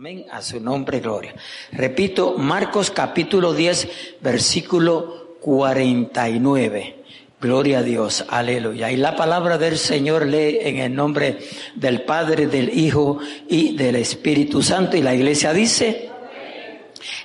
[0.00, 0.24] Amén.
[0.30, 1.34] A su nombre, gloria.
[1.72, 7.04] Repito, Marcos capítulo 10, versículo 49.
[7.38, 8.90] Gloria a Dios, aleluya.
[8.90, 11.40] Y la palabra del Señor lee en el nombre
[11.74, 14.96] del Padre, del Hijo y del Espíritu Santo.
[14.96, 16.08] Y la iglesia dice,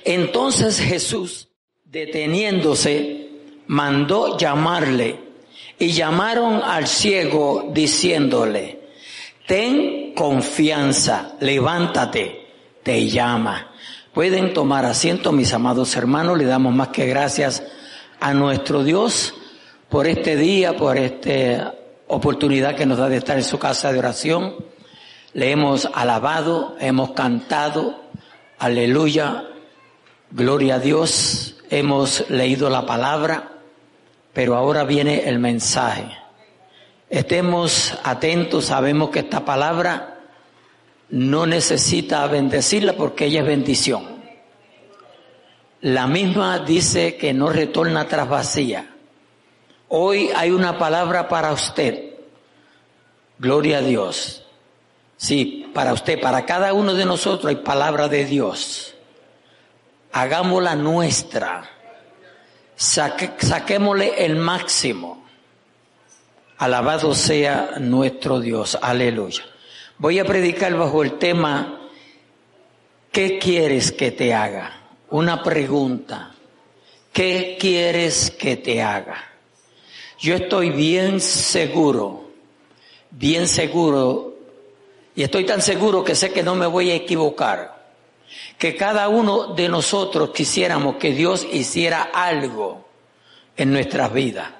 [0.04, 1.48] entonces Jesús,
[1.82, 3.30] deteniéndose,
[3.68, 5.18] mandó llamarle
[5.78, 8.80] y llamaron al ciego diciéndole,
[9.46, 12.44] ten confianza, levántate,
[12.86, 13.72] te llama.
[14.14, 17.64] Pueden tomar asiento, mis amados hermanos, le damos más que gracias
[18.20, 19.34] a nuestro Dios
[19.88, 21.74] por este día, por esta
[22.06, 24.54] oportunidad que nos da de estar en su casa de oración.
[25.32, 28.04] Le hemos alabado, hemos cantado,
[28.56, 29.48] aleluya,
[30.30, 33.50] gloria a Dios, hemos leído la palabra,
[34.32, 36.06] pero ahora viene el mensaje.
[37.10, 40.15] Estemos atentos, sabemos que esta palabra
[41.10, 44.16] no necesita bendecirla porque ella es bendición.
[45.80, 48.96] La misma dice que no retorna tras vacía
[49.88, 52.14] Hoy hay una palabra para usted.
[53.38, 54.44] Gloria a Dios.
[55.16, 58.94] Sí, para usted, para cada uno de nosotros hay palabra de Dios.
[60.12, 61.70] Hagámosla nuestra.
[62.76, 65.24] saquémosle el máximo.
[66.58, 68.76] Alabado sea nuestro Dios.
[68.80, 69.44] Aleluya.
[69.98, 71.88] Voy a predicar bajo el tema,
[73.10, 74.88] ¿qué quieres que te haga?
[75.10, 76.34] Una pregunta.
[77.12, 79.16] ¿Qué quieres que te haga?
[80.18, 82.28] Yo estoy bien seguro,
[83.10, 84.34] bien seguro,
[85.14, 87.86] y estoy tan seguro que sé que no me voy a equivocar,
[88.58, 92.86] que cada uno de nosotros quisiéramos que Dios hiciera algo
[93.56, 94.50] en nuestras vidas.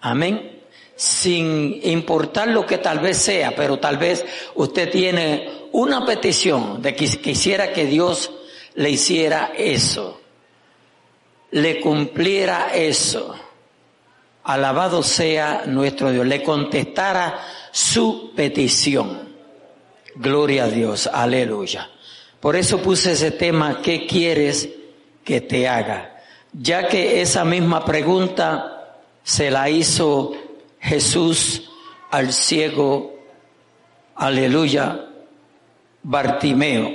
[0.00, 0.59] Amén.
[1.00, 4.22] Sin importar lo que tal vez sea, pero tal vez
[4.54, 8.30] usted tiene una petición de que quisiera que Dios
[8.74, 10.20] le hiciera eso,
[11.52, 13.34] le cumpliera eso.
[14.44, 16.26] Alabado sea nuestro Dios.
[16.26, 19.30] Le contestara su petición.
[20.16, 21.06] Gloria a Dios.
[21.06, 21.88] Aleluya.
[22.40, 24.68] Por eso puse ese tema, ¿qué quieres
[25.24, 26.20] que te haga?
[26.52, 30.49] Ya que esa misma pregunta se la hizo
[30.80, 31.70] Jesús
[32.10, 33.14] al ciego,
[34.16, 35.06] aleluya,
[36.02, 36.90] Bartimeo.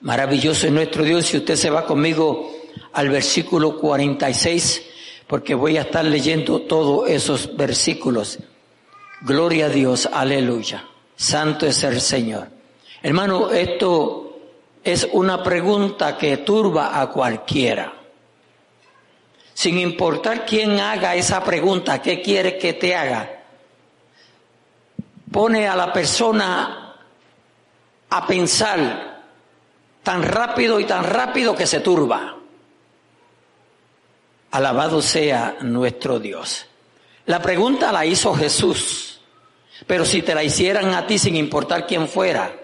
[0.00, 1.26] Maravilloso es nuestro Dios.
[1.26, 2.52] Si usted se va conmigo
[2.92, 4.82] al versículo 46,
[5.26, 8.38] porque voy a estar leyendo todos esos versículos.
[9.22, 10.84] Gloria a Dios, aleluya.
[11.16, 12.48] Santo es el Señor.
[13.02, 14.38] Hermano, esto
[14.84, 17.97] es una pregunta que turba a cualquiera.
[19.58, 23.42] Sin importar quién haga esa pregunta, ¿qué quiere que te haga?
[25.32, 26.94] Pone a la persona
[28.08, 29.20] a pensar
[30.04, 32.36] tan rápido y tan rápido que se turba.
[34.52, 36.66] Alabado sea nuestro Dios.
[37.26, 39.20] La pregunta la hizo Jesús,
[39.88, 42.54] pero si te la hicieran a ti sin importar quién fuera,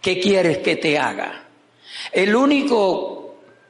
[0.00, 1.48] ¿qué quieres que te haga?
[2.10, 3.19] El único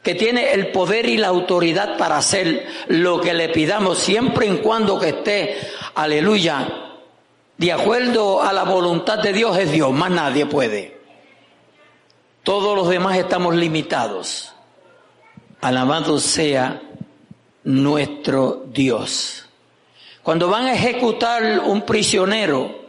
[0.02, 4.56] que tiene el poder y la autoridad para hacer lo que le pidamos siempre y
[4.58, 5.58] cuando que esté,
[5.94, 6.68] aleluya,
[7.58, 10.98] de acuerdo a la voluntad de Dios es Dios, más nadie puede.
[12.42, 14.54] Todos los demás estamos limitados.
[15.60, 16.80] Alabado sea
[17.64, 19.46] nuestro Dios.
[20.22, 22.80] Cuando van a ejecutar un prisionero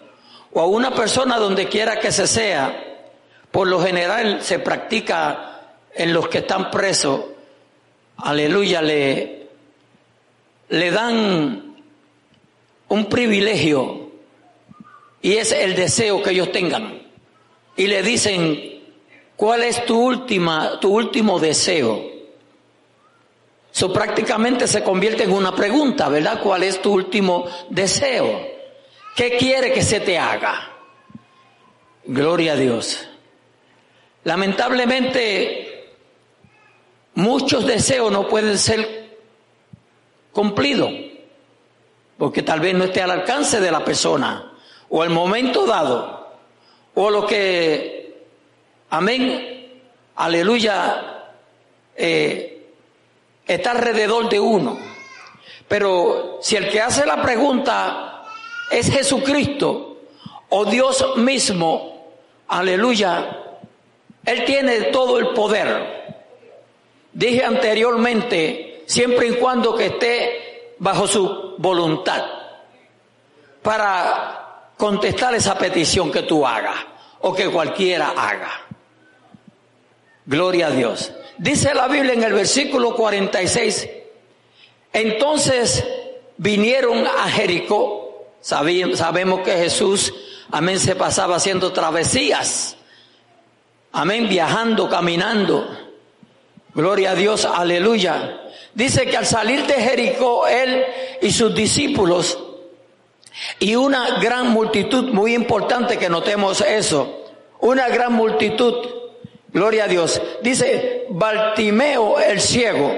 [0.54, 3.02] o a una persona donde quiera que se sea,
[3.52, 5.51] por lo general se practica
[5.94, 7.22] en los que están presos,
[8.18, 9.48] aleluya, le,
[10.70, 11.76] le dan
[12.88, 14.12] un privilegio
[15.22, 17.02] y es el deseo que ellos tengan.
[17.76, 18.82] Y le dicen,
[19.36, 22.12] ¿cuál es tu última, tu último deseo?
[23.74, 26.42] Eso prácticamente se convierte en una pregunta, ¿verdad?
[26.42, 28.46] ¿Cuál es tu último deseo?
[29.16, 30.70] ¿Qué quiere que se te haga?
[32.04, 33.08] Gloria a Dios.
[34.24, 35.61] Lamentablemente,
[37.16, 39.18] muchos deseos no pueden ser
[40.32, 40.92] cumplidos,
[42.18, 44.54] porque tal vez no esté al alcance de la persona,
[44.90, 46.36] o el momento dado,
[46.94, 48.26] o lo que,
[48.90, 49.82] amén,
[50.16, 51.32] aleluya,
[51.96, 52.68] eh,
[53.46, 54.78] está alrededor de uno.
[55.68, 58.24] Pero si el que hace la pregunta
[58.72, 60.02] es Jesucristo
[60.50, 62.12] o Dios mismo,
[62.48, 63.38] aleluya,
[64.26, 66.01] Él tiene todo el poder.
[67.14, 72.24] Dije anteriormente, siempre y cuando que esté bajo su voluntad,
[73.62, 76.78] para contestar esa petición que tú hagas
[77.20, 78.50] o que cualquiera haga.
[80.26, 81.12] Gloria a Dios.
[81.38, 83.90] Dice la Biblia en el versículo 46,
[84.94, 85.86] entonces
[86.38, 90.14] vinieron a Jericó, sabemos que Jesús,
[90.52, 92.78] amén, se pasaba haciendo travesías,
[93.92, 95.91] amén, viajando, caminando.
[96.74, 98.42] Gloria a Dios, aleluya.
[98.74, 100.86] Dice que al salir de Jericó, él
[101.22, 102.38] y sus discípulos,
[103.60, 107.26] y una gran multitud, muy importante que notemos eso,
[107.60, 108.74] una gran multitud,
[109.52, 110.22] gloria a Dios.
[110.42, 112.94] Dice, Bartimeo el ciego,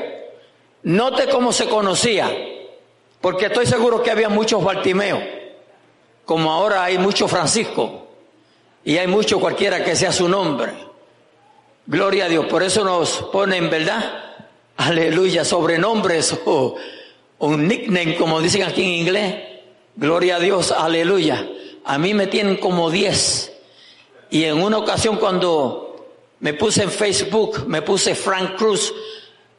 [0.83, 2.29] note cómo se conocía,
[3.21, 5.19] porque estoy seguro que había muchos Bartimeo,
[6.25, 8.07] como ahora hay muchos Francisco,
[8.85, 10.92] y hay mucho cualquiera que sea su nombre.
[11.85, 14.23] Gloria a Dios, por eso nos ponen, ¿verdad?
[14.77, 16.75] aleluya, sobrenombres o
[17.39, 19.35] un nickname, como dicen aquí en inglés.
[19.95, 21.47] Gloria a Dios, aleluya.
[21.85, 23.51] A mí me tienen como 10.
[24.31, 26.07] Y en una ocasión cuando
[26.39, 28.93] me puse en Facebook, me puse Frank Cruz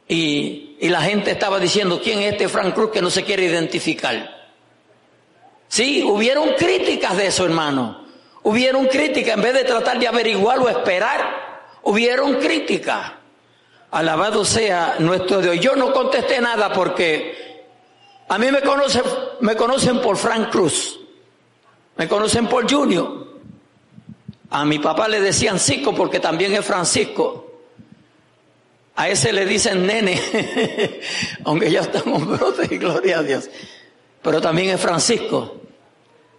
[0.07, 3.45] y, y la gente estaba diciendo, ¿quién es este Frank Cruz que no se quiere
[3.45, 4.35] identificar?
[5.67, 8.03] Sí, hubieron críticas de eso, hermano.
[8.43, 11.44] Hubieron críticas, en vez de tratar de averiguar o esperar,
[11.85, 13.13] hubieron críticas.
[13.91, 15.59] Alabado sea nuestro Dios.
[15.59, 17.63] Yo no contesté nada porque
[18.27, 19.03] a mí me conocen,
[19.39, 20.99] me conocen por Frank Cruz.
[21.95, 23.25] Me conocen por Junior.
[24.49, 27.43] A mi papá le decían Cico porque también es Francisco.
[28.97, 30.19] A ese le dicen nene,
[31.43, 33.49] aunque ya estamos brotes gloria a Dios.
[34.21, 35.61] Pero también es Francisco.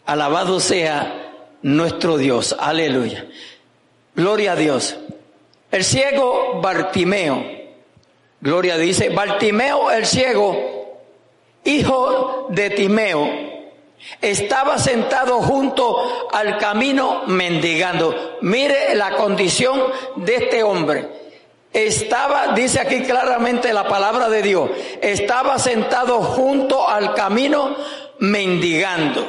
[0.07, 1.33] Alabado sea
[1.63, 2.57] nuestro Dios.
[2.59, 3.27] Aleluya.
[4.15, 4.97] Gloria a Dios.
[5.71, 7.45] El ciego Bartimeo,
[8.41, 11.01] Gloria dice, Bartimeo el ciego,
[11.65, 13.29] hijo de Timeo,
[14.21, 18.39] estaba sentado junto al camino mendigando.
[18.43, 19.83] Mire la condición
[20.17, 21.09] de este hombre.
[21.73, 24.71] Estaba, dice aquí claramente la palabra de Dios,
[25.03, 27.77] estaba sentado junto al camino
[28.21, 29.27] mendigando.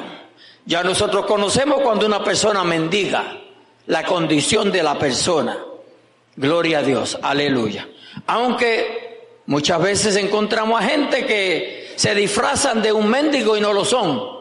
[0.66, 3.38] Ya nosotros conocemos cuando una persona mendiga,
[3.88, 5.58] la condición de la persona.
[6.38, 7.90] Gloria a Dios, aleluya.
[8.28, 13.84] Aunque muchas veces encontramos a gente que se disfrazan de un mendigo y no lo
[13.84, 14.38] son.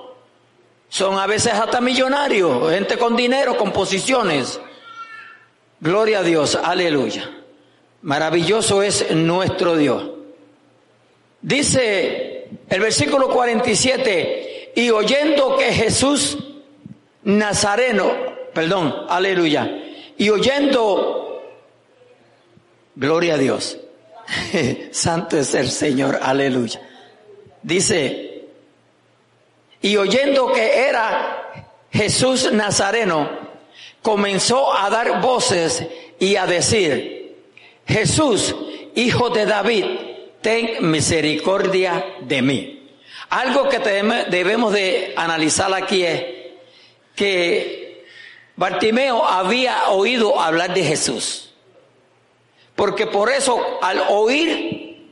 [0.91, 4.61] Son a veces hasta millonarios, gente con dinero, con posiciones.
[5.81, 7.31] Gloria a Dios, aleluya.
[8.03, 10.11] Maravilloso es nuestro Dios.
[11.41, 16.37] Dice el versículo 47, y oyendo que Jesús
[17.25, 18.13] Nazareno,
[18.53, 19.83] perdón, aleluya,
[20.19, 21.26] y oyendo
[22.97, 23.77] Gloria a Dios.
[24.91, 26.81] Santo es el Señor, aleluya.
[27.63, 28.47] Dice,
[29.83, 33.29] y oyendo que era Jesús Nazareno,
[34.01, 35.87] comenzó a dar voces
[36.19, 37.37] y a decir,
[37.87, 38.57] Jesús,
[38.95, 39.85] hijo de David,
[40.41, 42.91] ten misericordia de mí.
[43.29, 43.79] Algo que
[44.31, 46.25] debemos de analizar aquí es
[47.15, 48.07] que
[48.57, 51.46] Bartimeo había oído hablar de Jesús.
[52.77, 55.09] Porque por eso al oír,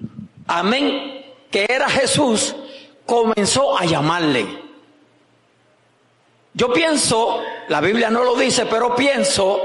[0.46, 2.54] amén, que era Jesús,
[3.06, 4.46] comenzó a llamarle.
[6.52, 9.60] Yo pienso, la Biblia no lo dice, pero pienso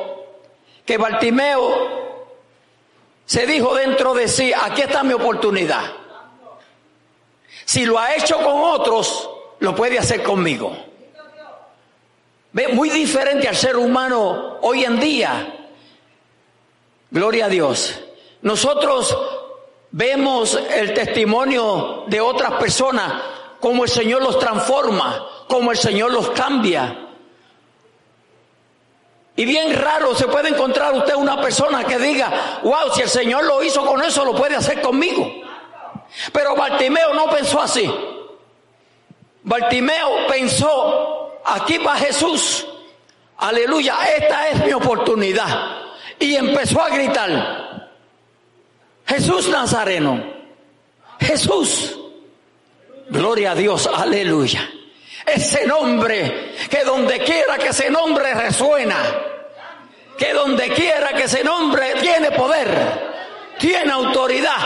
[0.86, 2.00] que Bartimeo
[3.26, 5.92] se dijo dentro de sí, aquí está mi oportunidad.
[7.66, 9.30] Si lo ha hecho con otros,
[9.60, 10.76] lo puede hacer conmigo.
[12.74, 15.59] Muy diferente al ser humano hoy en día
[17.12, 18.00] Gloria a Dios.
[18.42, 19.18] Nosotros
[19.92, 23.12] vemos el testimonio de otras personas,
[23.60, 27.08] como el Señor los transforma, como el Señor los cambia.
[29.36, 33.46] Y bien raro se puede encontrar usted una persona que diga, wow, si el Señor
[33.46, 35.28] lo hizo con eso, lo puede hacer conmigo.
[36.32, 37.92] Pero Bartimeo no pensó así.
[39.44, 42.68] Bartimeo pensó, aquí va Jesús.
[43.38, 45.79] Aleluya, esta es mi oportunidad
[46.20, 47.90] y empezó a gritar,
[49.06, 50.24] Jesús Nazareno,
[51.20, 51.98] Jesús,
[53.10, 54.70] gloria a Dios, aleluya.
[55.26, 58.98] Ese nombre, que donde quiera que ese nombre resuena,
[60.18, 62.68] que donde quiera que ese nombre tiene poder,
[63.58, 64.58] tiene autoridad,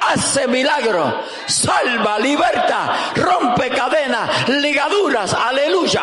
[0.00, 6.02] hace milagro, salva, liberta, rompe cadenas, ligaduras, aleluya.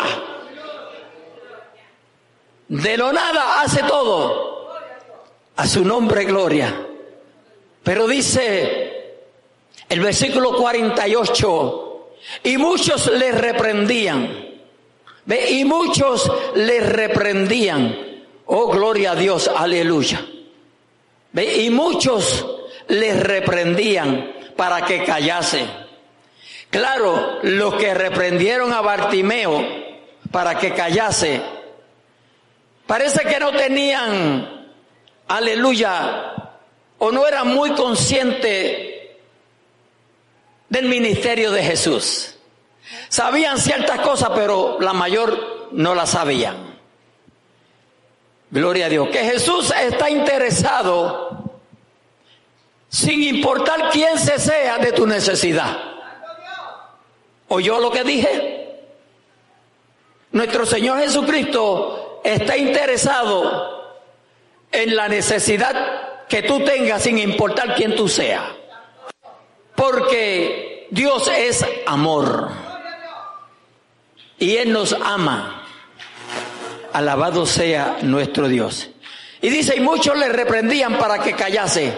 [2.68, 4.47] De lo nada hace todo.
[5.58, 6.74] A su nombre gloria.
[7.84, 8.98] Pero dice
[9.90, 11.88] el versículo 48,
[12.44, 14.48] y muchos le reprendían.
[15.26, 15.52] ¿Ve?
[15.52, 18.24] Y muchos le reprendían.
[18.46, 20.26] Oh, gloria a Dios, aleluya.
[21.34, 22.46] Y muchos
[22.88, 25.66] les reprendían para que callase.
[26.70, 29.66] Claro, los que reprendieron a Bartimeo
[30.32, 31.42] para que callase,
[32.86, 34.57] parece que no tenían,
[35.28, 36.34] aleluya,
[37.00, 38.98] o no eran muy conscientes
[40.70, 42.36] del ministerio de Jesús.
[43.10, 46.78] Sabían ciertas cosas, pero la mayor no las sabían.
[48.50, 49.10] Gloria a Dios.
[49.10, 51.60] Que Jesús está interesado,
[52.90, 55.78] sin importar quién se sea, de tu necesidad.
[57.50, 58.58] ¿Oyó lo que dije?
[60.32, 63.77] Nuestro Señor Jesucristo está interesado
[64.84, 68.44] en la necesidad que tú tengas sin importar quién tú seas.
[69.76, 72.50] Porque Dios es amor.
[74.40, 75.64] Y Él nos ama.
[76.94, 78.90] Alabado sea nuestro Dios.
[79.42, 81.94] Y dice, y muchos le reprendían para que callase.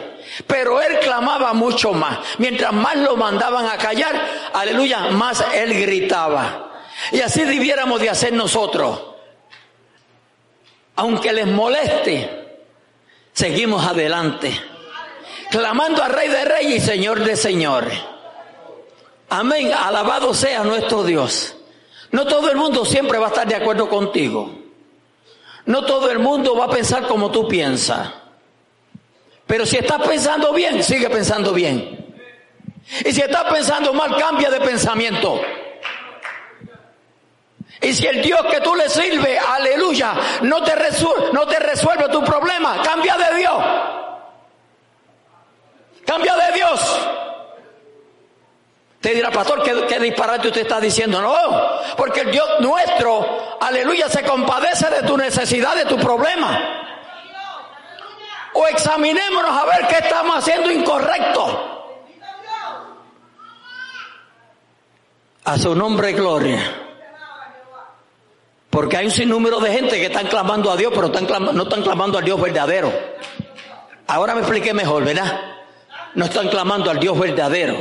[0.45, 2.19] Pero él clamaba mucho más.
[2.37, 4.13] Mientras más lo mandaban a callar,
[4.53, 6.83] aleluya, más él gritaba.
[7.11, 9.01] Y así debiéramos de hacer nosotros.
[10.95, 12.38] Aunque les moleste,
[13.39, 14.51] seguimos adelante.
[15.49, 17.97] Clamando al Rey de Reyes y Señor de Señores.
[19.29, 19.71] Amén.
[19.71, 21.55] Alabado sea nuestro Dios.
[22.11, 24.51] No todo el mundo siempre va a estar de acuerdo contigo.
[25.65, 28.09] No todo el mundo va a pensar como tú piensas.
[29.47, 32.13] Pero si estás pensando bien, sigue pensando bien.
[33.05, 35.39] Y si estás pensando mal, cambia de pensamiento.
[37.81, 40.73] Y si el Dios que tú le sirves, aleluya, no te,
[41.31, 43.63] no te resuelve tu problema, cambia de Dios.
[46.05, 47.09] Cambia de Dios.
[48.99, 51.21] Te dirá, pastor, ¿qué, disparate usted está diciendo?
[51.21, 51.33] No,
[51.95, 56.59] porque el Dios nuestro, aleluya, se compadece de tu necesidad, de tu problema.
[58.53, 61.75] O examinémonos a ver qué estamos haciendo incorrecto.
[65.45, 66.88] A su nombre, gloria.
[68.69, 72.17] Porque hay un sinnúmero de gente que están clamando a Dios, pero no están clamando
[72.17, 72.93] al Dios verdadero.
[74.07, 75.41] Ahora me expliqué mejor, ¿verdad?
[76.13, 77.77] No están clamando al Dios verdadero.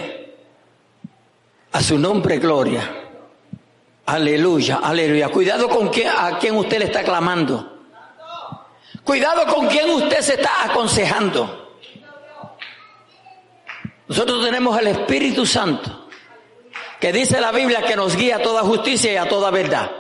[1.73, 2.83] A su nombre, gloria.
[4.07, 5.29] Aleluya, aleluya.
[5.29, 7.79] Cuidado con quién, a quién usted le está clamando.
[9.05, 11.77] Cuidado con quién usted se está aconsejando.
[14.07, 16.09] Nosotros tenemos el Espíritu Santo,
[16.99, 19.91] que dice la Biblia que nos guía a toda justicia y a toda verdad.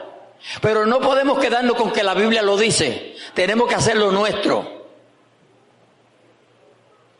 [0.60, 3.14] Pero no podemos quedarnos con que la Biblia lo dice.
[3.34, 4.86] Tenemos que hacerlo nuestro.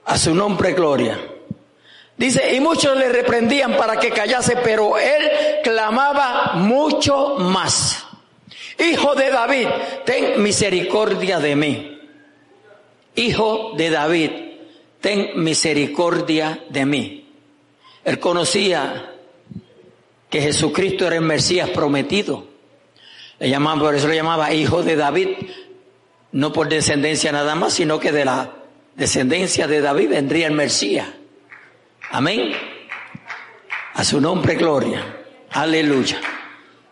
[0.05, 1.19] A su nombre, gloria.
[2.17, 5.31] Dice, y muchos le reprendían para que callase, pero él
[5.63, 8.07] clamaba mucho más.
[8.79, 9.69] Hijo de David,
[10.05, 12.01] ten misericordia de mí.
[13.15, 14.31] Hijo de David,
[15.01, 17.29] ten misericordia de mí.
[18.05, 19.13] Él conocía
[20.31, 22.47] que Jesucristo era el Mesías prometido.
[23.39, 25.29] Le llamaban, por eso le llamaba hijo de David,
[26.33, 28.51] no por descendencia nada más, sino que de la
[28.97, 31.09] descendencia de David vendría el Mesías.
[32.11, 32.53] Amén.
[33.95, 35.05] A su nombre gloria.
[35.51, 36.21] Aleluya.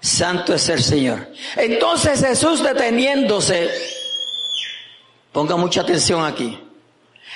[0.01, 1.29] Santo es el Señor.
[1.57, 3.69] Entonces Jesús deteniéndose,
[5.33, 6.59] ponga mucha atención aquí.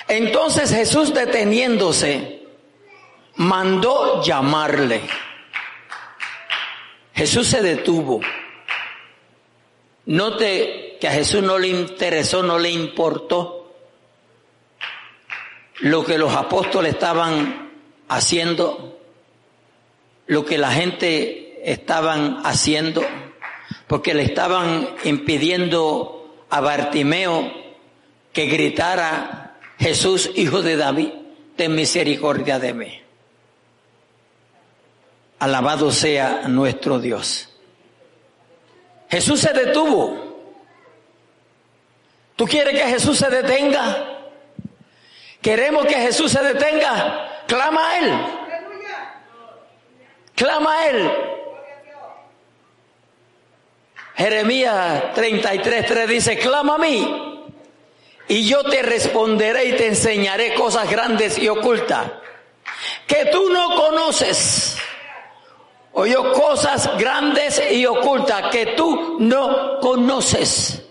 [0.07, 2.43] Entonces Jesús deteniéndose,
[3.35, 5.01] mandó llamarle.
[7.13, 8.21] Jesús se detuvo.
[10.05, 13.73] Note que a Jesús no le interesó, no le importó
[15.79, 17.71] lo que los apóstoles estaban
[18.07, 18.91] haciendo
[20.31, 23.03] lo que la gente estaban haciendo,
[23.87, 27.51] porque le estaban impidiendo a Bartimeo
[28.31, 31.09] que gritara, Jesús, hijo de David,
[31.57, 33.01] ten misericordia de mí.
[35.39, 37.49] Alabado sea nuestro Dios.
[39.11, 40.31] Jesús se detuvo.
[42.35, 44.07] ¿Tú quieres que Jesús se detenga?
[45.41, 47.43] ¿Queremos que Jesús se detenga?
[47.45, 48.13] Clama a Él.
[50.33, 51.11] Clama a Él.
[54.15, 57.31] Jeremías 33, 3 dice, clama a mí
[58.27, 62.11] y yo te responderé y te enseñaré cosas grandes y ocultas
[63.07, 64.70] que tú no conoces.
[65.93, 70.81] Oye, cosas grandes y ocultas que tú no conoces.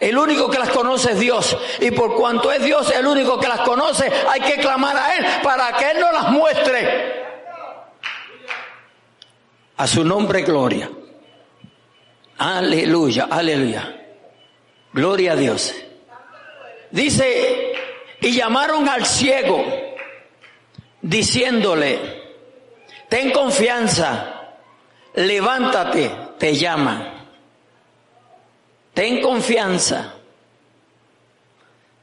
[0.00, 1.56] El único que las conoce es Dios.
[1.80, 5.26] Y por cuanto es Dios el único que las conoce, hay que clamar a Él
[5.42, 7.20] para que Él nos las muestre.
[9.76, 10.90] A su nombre, gloria.
[12.38, 13.96] Aleluya, aleluya.
[14.92, 15.74] Gloria a Dios.
[16.90, 17.72] Dice,
[18.20, 19.64] y llamaron al ciego,
[21.00, 22.19] diciéndole,
[23.10, 24.54] ten confianza,
[25.14, 27.26] levántate, te llama.
[28.94, 30.14] Ten confianza.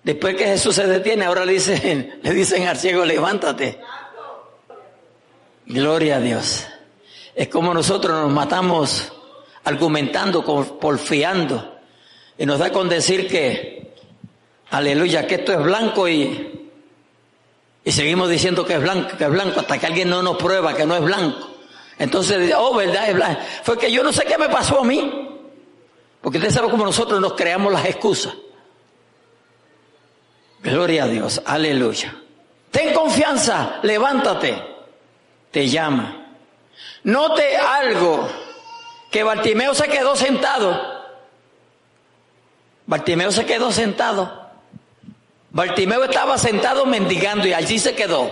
[0.04, 3.80] Después que Jesús se detiene, ahora le dicen, le dicen al ciego, levántate.
[5.66, 6.68] Gloria a Dios.
[7.36, 9.12] Es como nosotros nos matamos
[9.64, 10.44] argumentando,
[10.80, 11.80] porfiando.
[12.38, 13.94] Y nos da con decir que,
[14.70, 16.57] aleluya, que esto es blanco y,
[17.88, 20.75] y seguimos diciendo que es blanco, que es blanco, hasta que alguien no nos prueba
[20.75, 21.48] que no es blanco.
[21.98, 23.39] Entonces, oh, verdad, es blanco.
[23.63, 25.39] Fue que yo no sé qué me pasó a mí.
[26.20, 28.34] Porque usted sabe cómo nosotros nos creamos las excusas.
[30.62, 32.13] Gloria a Dios, aleluya.
[32.72, 34.62] Ten confianza, levántate,
[35.50, 36.34] te llama.
[37.03, 38.27] Note algo,
[39.10, 41.06] que Bartimeo se quedó sentado.
[42.86, 44.47] Bartimeo se quedó sentado.
[45.58, 48.30] Bartimeo estaba sentado mendigando y allí se quedó.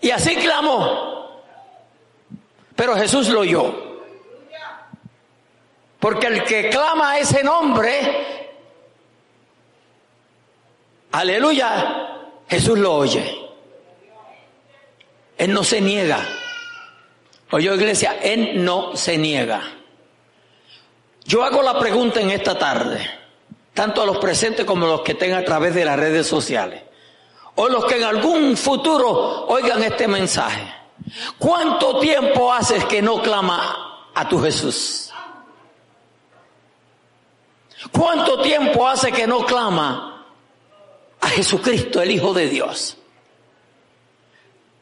[0.00, 1.42] Y así clamó.
[2.74, 4.00] Pero Jesús lo oyó.
[6.00, 8.48] Porque el que clama ese nombre,
[11.10, 13.50] aleluya, Jesús lo oye.
[15.36, 16.26] Él no se niega.
[17.50, 19.60] Oye, iglesia, Él no se niega.
[21.26, 23.21] Yo hago la pregunta en esta tarde,
[23.74, 26.82] tanto a los presentes como a los que estén a través de las redes sociales,
[27.54, 30.72] o los que en algún futuro oigan este mensaje.
[31.38, 35.12] ¿Cuánto tiempo haces que no clama a tu Jesús?
[37.90, 40.26] ¿Cuánto tiempo hace que no clama
[41.20, 42.96] a Jesucristo, el Hijo de Dios?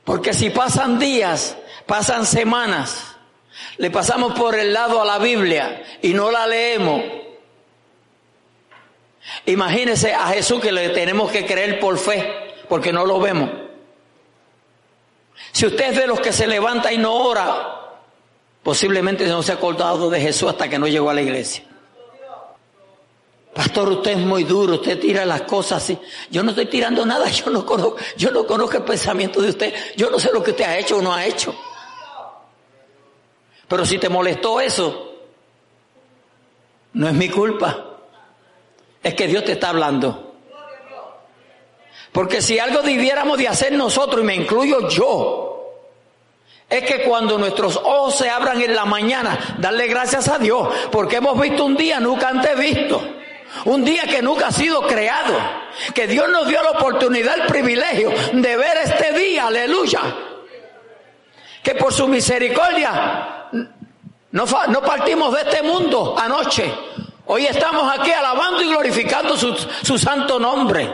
[0.04, 1.56] Porque si pasan días,
[1.86, 3.16] pasan semanas,
[3.78, 7.02] le pasamos por el lado a la Biblia y no la leemos.
[9.46, 13.50] Imagínese a Jesús que le tenemos que creer por fe, porque no lo vemos.
[15.52, 17.98] Si usted es de los que se levanta y no ora,
[18.62, 21.64] posiblemente no se ha acordado de Jesús hasta que no llegó a la iglesia.
[23.54, 25.98] Pastor, usted es muy duro, usted tira las cosas así.
[26.30, 29.74] Yo no estoy tirando nada, yo no conozco, yo no conozco el pensamiento de usted,
[29.96, 31.54] yo no sé lo que usted ha hecho o no ha hecho.
[33.66, 35.14] Pero si te molestó eso,
[36.92, 37.89] no es mi culpa.
[39.02, 40.34] Es que Dios te está hablando.
[42.12, 45.50] Porque si algo debiéramos de hacer nosotros, y me incluyo yo,
[46.68, 51.16] es que cuando nuestros ojos se abran en la mañana, darle gracias a Dios, porque
[51.16, 53.02] hemos visto un día nunca antes visto.
[53.64, 55.34] Un día que nunca ha sido creado.
[55.94, 60.00] Que Dios nos dio la oportunidad, el privilegio de ver este día, aleluya.
[61.62, 63.48] Que por su misericordia
[64.30, 66.72] no, no partimos de este mundo anoche.
[67.32, 70.92] Hoy estamos aquí alabando y glorificando su, su santo nombre.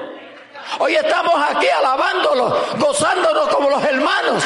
[0.78, 4.44] Hoy estamos aquí alabándolo, gozándonos como los hermanos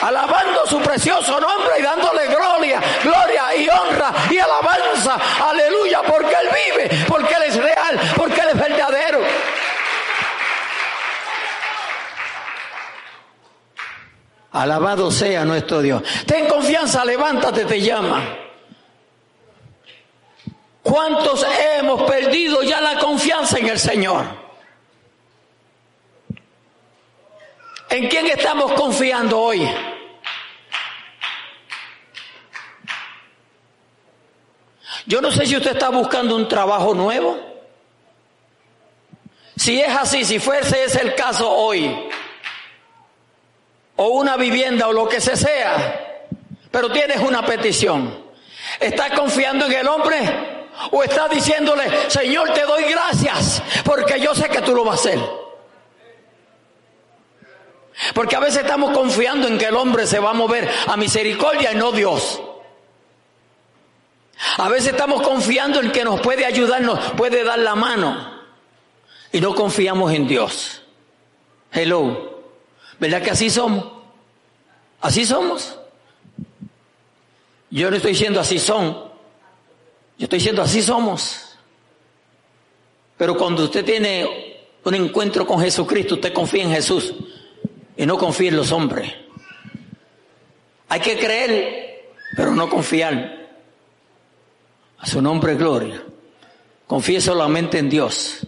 [0.00, 5.18] alabando su precioso nombre y dándole gloria, gloria y honra y alabanza,
[5.48, 9.20] aleluya, porque Él vive, porque Él es real, porque Él es verdadero.
[14.52, 16.04] Alabado sea nuestro Dios.
[16.26, 18.45] Ten confianza, levántate, te llama.
[20.86, 21.44] ¿Cuántos
[21.74, 24.24] hemos perdido ya la confianza en el Señor?
[27.90, 29.68] ¿En quién estamos confiando hoy?
[35.06, 37.36] Yo no sé si usted está buscando un trabajo nuevo.
[39.56, 42.08] Si es así, si fuese ese el caso hoy,
[43.96, 46.28] o una vivienda o lo que sea,
[46.70, 48.24] pero tienes una petición,
[48.78, 50.55] ¿estás confiando en el hombre?
[50.90, 55.00] ¿O estás diciéndole, Señor, te doy gracias porque yo sé que tú lo vas a
[55.00, 55.20] hacer?
[58.14, 61.72] Porque a veces estamos confiando en que el hombre se va a mover a misericordia
[61.72, 62.40] y no Dios.
[64.58, 68.36] A veces estamos confiando en que nos puede ayudar, nos puede dar la mano.
[69.32, 70.82] Y no confiamos en Dios.
[71.72, 72.42] Hello.
[72.98, 73.84] ¿Verdad que así somos?
[75.00, 75.78] Así somos.
[77.70, 79.05] Yo no estoy diciendo así son.
[80.18, 81.56] Yo estoy diciendo así somos.
[83.16, 87.14] Pero cuando usted tiene un encuentro con Jesucristo, usted confía en Jesús
[87.96, 89.12] y no confía en los hombres.
[90.88, 93.36] Hay que creer, pero no confiar.
[94.98, 96.02] A su nombre gloria.
[96.86, 98.46] Confía solamente en Dios.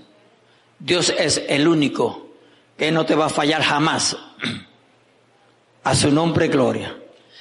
[0.79, 2.29] Dios es el único
[2.77, 4.17] que no te va a fallar jamás.
[5.85, 6.97] A su nombre gloria.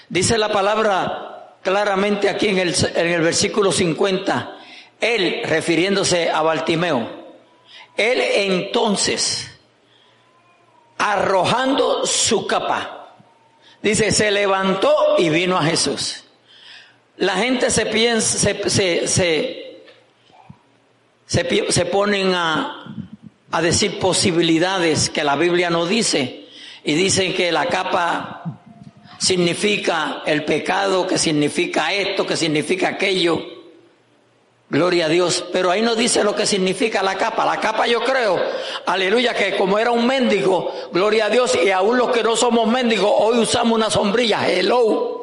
[0.09, 1.26] Dice la palabra
[1.67, 4.57] claramente aquí en el, versículo 50.
[5.01, 7.27] Él, refiriéndose a Bartimeo,
[7.97, 9.51] él entonces,
[10.97, 13.17] arrojando su capa,
[13.81, 16.23] dice, se levantó y vino a Jesús.
[17.17, 19.07] La gente se piensa, se, se,
[21.25, 22.95] se, se, ponen a
[23.61, 26.45] decir posibilidades que la Biblia no dice
[26.85, 28.57] y dicen que la capa
[29.17, 33.57] significa el pecado, que significa esto, que significa aquello.
[34.69, 35.45] Gloria a Dios.
[35.51, 37.45] Pero ahí no dice lo que significa la capa.
[37.45, 38.39] La capa yo creo,
[38.85, 42.67] aleluya, que como era un mendigo, gloria a Dios, y aún los que no somos
[42.67, 44.47] mendigos, hoy usamos una sombrilla.
[44.49, 45.15] Hello.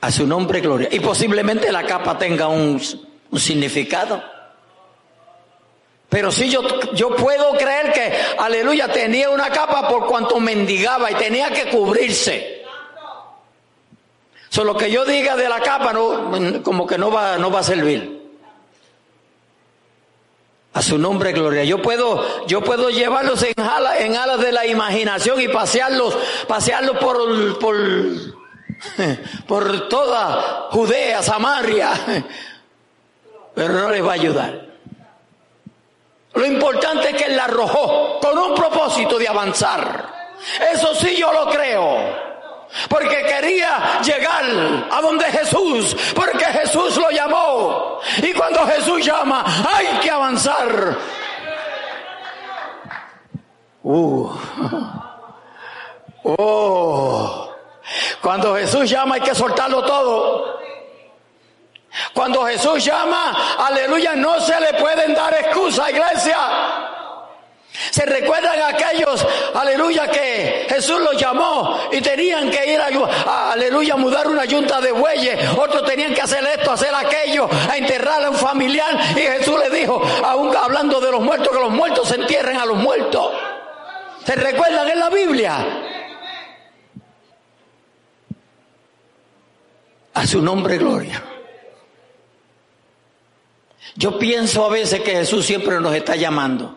[0.00, 0.88] A su nombre, gloria.
[0.92, 2.80] Y posiblemente la capa tenga un,
[3.30, 4.37] un significado.
[6.08, 11.14] Pero si yo, yo puedo creer que, aleluya, tenía una capa por cuanto mendigaba y
[11.16, 12.64] tenía que cubrirse.
[14.48, 17.60] So, lo que yo diga de la capa no, como que no va, no va
[17.60, 18.16] a servir.
[20.72, 21.64] A su nombre, gloria.
[21.64, 26.16] Yo puedo, yo puedo llevarlos en alas, en alas de la imaginación y pasearlos,
[26.46, 27.76] pasearlos por, por,
[29.46, 31.90] por toda Judea, Samaria.
[33.54, 34.67] Pero no les va a ayudar.
[36.34, 40.12] Lo importante es que él la arrojó con un propósito de avanzar.
[40.72, 42.28] Eso sí yo lo creo.
[42.88, 44.44] Porque quería llegar
[44.90, 47.98] a donde Jesús, porque Jesús lo llamó.
[48.22, 50.96] Y cuando Jesús llama, hay que avanzar.
[53.82, 54.30] Uh.
[56.30, 57.48] Oh.
[58.20, 60.57] Cuando Jesús llama hay que soltarlo todo.
[62.12, 66.36] Cuando Jesús llama, aleluya, no se le pueden dar excusas, iglesia.
[67.90, 69.24] Se recuerdan aquellos,
[69.54, 74.90] aleluya, que Jesús los llamó y tenían que ir a, aleluya, mudar una yunta de
[74.92, 75.38] bueyes.
[75.56, 78.98] Otros tenían que hacer esto, hacer aquello, a enterrar a un familiar.
[79.12, 82.66] Y Jesús le dijo, aún hablando de los muertos, que los muertos se entierren a
[82.66, 83.32] los muertos.
[84.24, 85.66] ¿Se recuerdan en la Biblia?
[90.14, 91.22] A su nombre, gloria.
[93.96, 96.76] Yo pienso a veces que Jesús siempre nos está llamando.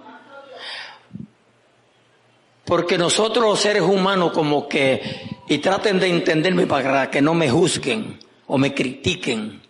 [2.65, 7.50] Porque nosotros los seres humanos como que, y traten de entenderme para que no me
[7.50, 9.62] juzguen o me critiquen.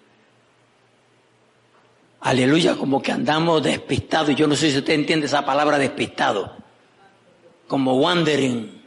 [2.22, 4.36] Aleluya, como que andamos despistados.
[4.36, 6.56] Yo no sé si usted entiende esa palabra despistado.
[7.68, 8.81] Como wandering.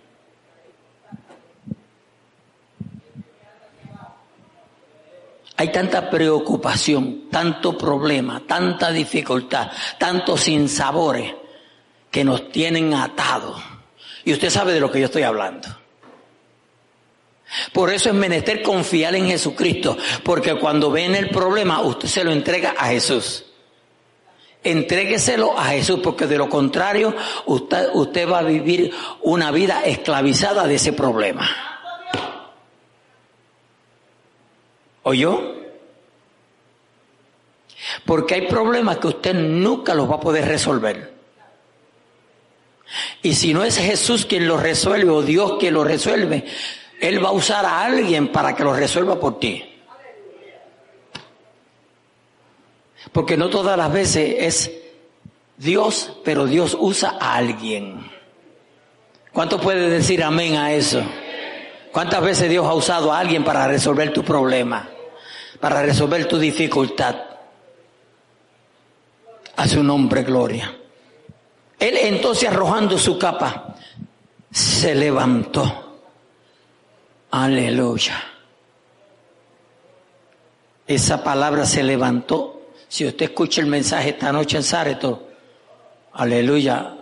[5.56, 11.32] Hay tanta preocupación, tanto problema, tanta dificultad, tantos sinsabores
[12.10, 13.62] que nos tienen atados
[14.24, 15.68] y usted sabe de lo que yo estoy hablando.
[17.72, 22.32] Por eso es menester confiar en Jesucristo, porque cuando ven el problema, usted se lo
[22.32, 23.44] entrega a Jesús.
[24.62, 27.14] Entrégueselo a Jesús, porque de lo contrario,
[27.46, 31.73] usted, usted va a vivir una vida esclavizada de ese problema.
[35.04, 35.54] ¿Oyó?
[38.04, 41.14] Porque hay problemas que usted nunca los va a poder resolver.
[43.22, 46.44] Y si no es Jesús quien lo resuelve o Dios quien lo resuelve,
[47.00, 49.64] Él va a usar a alguien para que lo resuelva por ti.
[53.12, 54.72] Porque no todas las veces es
[55.58, 58.10] Dios, pero Dios usa a alguien.
[59.32, 61.02] ¿Cuánto puede decir amén a eso?
[61.92, 64.93] ¿Cuántas veces Dios ha usado a alguien para resolver tu problema?
[65.64, 67.16] Para resolver tu dificultad.
[69.56, 70.76] A su nombre, gloria.
[71.78, 73.74] Él entonces arrojando su capa,
[74.50, 76.02] se levantó.
[77.30, 78.22] Aleluya.
[80.86, 82.68] Esa palabra se levantó.
[82.86, 85.28] Si usted escucha el mensaje esta noche en Sáreto,
[86.12, 86.94] aleluya,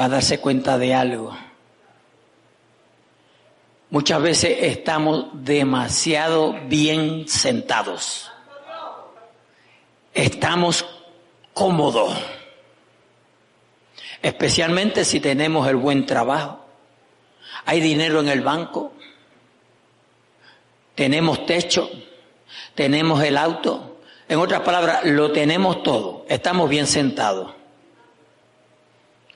[0.00, 1.32] va a darse cuenta de algo.
[3.92, 8.32] Muchas veces estamos demasiado bien sentados.
[10.14, 10.86] Estamos
[11.52, 12.08] cómodo,
[14.22, 16.64] especialmente si tenemos el buen trabajo,
[17.66, 18.94] hay dinero en el banco,
[20.94, 21.90] tenemos techo,
[22.74, 27.52] tenemos el auto, en otras palabras, lo tenemos todo, estamos bien sentados.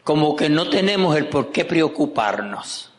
[0.02, 2.95] Como que no tenemos el por qué preocuparnos.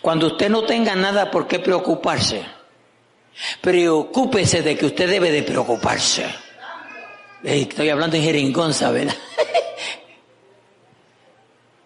[0.00, 2.44] Cuando usted no tenga nada por qué preocuparse,
[3.60, 6.26] preocúpese de que usted debe de preocuparse
[7.44, 9.14] estoy hablando en jeringonza, ¿verdad?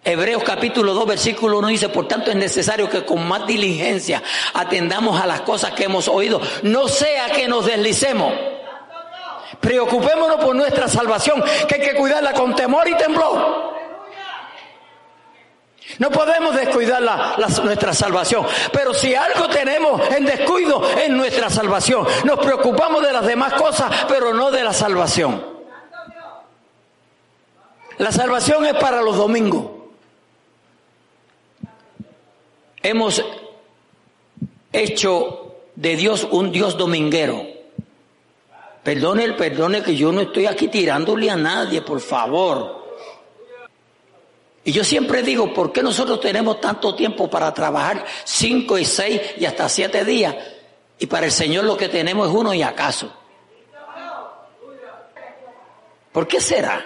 [0.05, 4.23] Hebreos capítulo 2, versículo 1 dice, por tanto es necesario que con más diligencia
[4.55, 8.33] atendamos a las cosas que hemos oído, no sea que nos deslicemos.
[9.61, 13.76] Preocupémonos por nuestra salvación, que hay que cuidarla con temor y temblor.
[15.99, 17.03] No podemos descuidar
[17.63, 22.07] nuestra salvación, pero si algo tenemos en descuido es nuestra salvación.
[22.25, 25.45] Nos preocupamos de las demás cosas, pero no de la salvación.
[27.99, 29.71] La salvación es para los domingos.
[32.83, 33.25] Hemos
[34.73, 37.43] hecho de Dios un Dios dominguero.
[38.83, 42.86] Perdone, perdone que yo no estoy aquí tirándole a nadie, por favor.
[44.67, 49.21] Y yo siempre digo, ¿por qué nosotros tenemos tanto tiempo para trabajar cinco y seis
[49.39, 50.35] y hasta siete días?
[50.99, 53.15] Y para el Señor lo que tenemos es uno y acaso.
[56.11, 56.85] ¿Por qué será?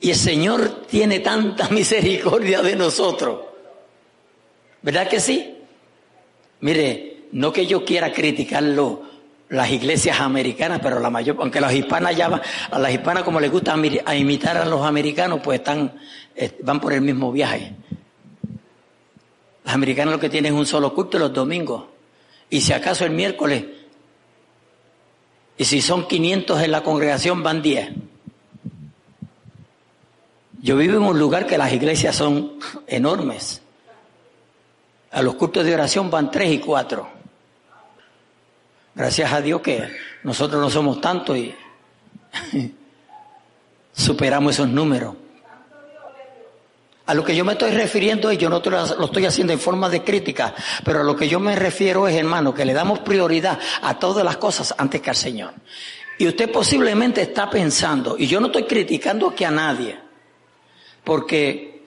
[0.00, 3.40] Y el Señor tiene tanta misericordia de nosotros
[4.80, 5.58] ¿Verdad que sí?
[6.60, 9.02] Mire, no que yo quiera criticarlo
[9.52, 13.38] las iglesias americanas, pero la mayor, aunque las hispanas ya van, a las hispanas como
[13.38, 13.74] les gusta
[14.06, 15.92] a imitar a los americanos, pues están,
[16.34, 17.74] eh, van por el mismo viaje.
[19.64, 21.84] Las americanas lo que tienen es un solo culto los domingos.
[22.48, 23.64] Y si acaso el miércoles,
[25.58, 27.90] y si son 500 en la congregación, van 10.
[30.62, 32.54] Yo vivo en un lugar que las iglesias son
[32.86, 33.60] enormes.
[35.10, 37.21] A los cultos de oración van tres y cuatro.
[38.94, 39.90] Gracias a Dios que
[40.22, 41.54] nosotros no somos tantos y
[43.92, 45.14] superamos esos números.
[47.04, 49.88] A lo que yo me estoy refiriendo, y yo no lo estoy haciendo en forma
[49.88, 53.58] de crítica, pero a lo que yo me refiero es, hermano, que le damos prioridad
[53.82, 55.52] a todas las cosas antes que al Señor.
[56.18, 59.98] Y usted posiblemente está pensando, y yo no estoy criticando aquí a nadie,
[61.02, 61.82] porque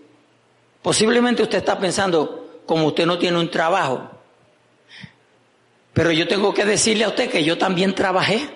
[0.81, 4.14] posiblemente usted está pensando, como usted no tiene un trabajo.
[5.95, 8.49] Pero yo tengo que decirle a usted que yo también trabajé.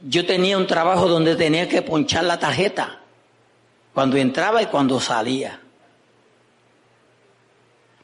[0.00, 3.02] Yo tenía un trabajo donde tenía que ponchar la tarjeta
[3.94, 5.60] cuando entraba y cuando salía.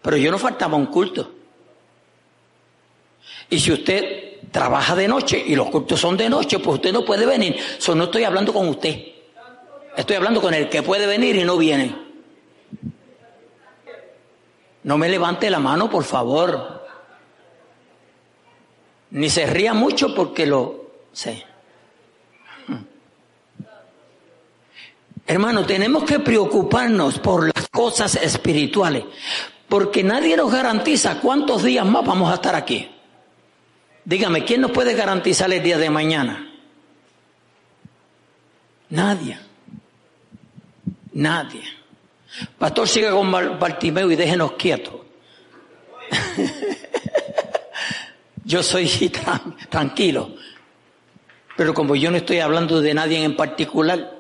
[0.01, 1.33] Pero yo no faltaba un culto.
[3.51, 7.05] Y si usted trabaja de noche y los cultos son de noche, pues usted no
[7.05, 7.57] puede venir.
[7.79, 8.97] Eso no estoy hablando con usted.
[9.97, 11.97] Estoy hablando con el que puede venir y no viene.
[14.85, 16.82] No me levante la mano, por favor.
[19.13, 21.45] Ni se ría mucho porque lo sé.
[25.27, 29.05] Hermano, tenemos que preocuparnos por las cosas espirituales,
[29.69, 32.91] porque nadie nos garantiza cuántos días más vamos a estar aquí.
[34.05, 36.51] Dígame, ¿quién nos puede garantizar el día de mañana?
[38.91, 39.39] Nadie.
[41.13, 41.63] Nadie.
[42.59, 44.95] Pastor, siga con Bartimeo y déjenos quietos.
[48.53, 48.87] yo soy
[49.71, 50.31] tranquilo.
[51.57, 54.19] Pero como yo no estoy hablando de nadie en particular,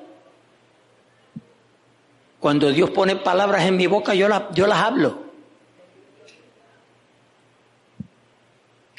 [2.40, 5.22] cuando Dios pone palabras en mi boca, yo, yo las hablo.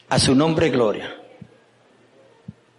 [0.10, 1.16] A su nombre, gloria.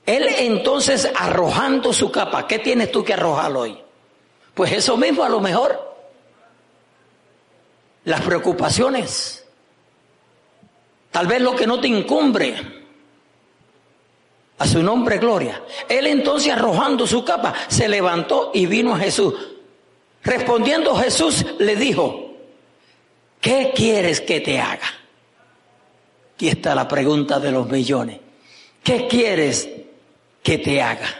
[0.06, 3.78] Él entonces arrojando su capa, ¿qué tienes tú que arrojar hoy?
[4.54, 5.96] Pues eso mismo a lo mejor
[8.04, 9.43] las preocupaciones,
[11.14, 12.56] tal vez lo que no te incumbre.
[14.58, 15.62] A su nombre, gloria.
[15.88, 19.32] Él entonces arrojando su capa, se levantó y vino a Jesús.
[20.24, 22.34] Respondiendo Jesús le dijo,
[23.40, 24.92] ¿qué quieres que te haga?
[26.34, 28.18] Aquí está la pregunta de los millones.
[28.82, 29.68] ¿Qué quieres
[30.42, 31.14] que te haga?